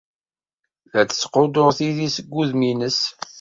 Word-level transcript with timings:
La 0.91 1.01
d-tettquddur 1.03 1.69
tidi 1.77 2.07
seg 2.15 2.27
wudem-nnes. 2.33 2.99